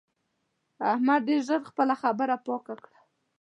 احمد 0.91 1.21
ډېر 1.27 1.41
ژر 1.47 1.61
خپله 1.69 1.93
خبره 2.01 2.35
پاکه 2.45 2.75
کړه. 2.83 2.99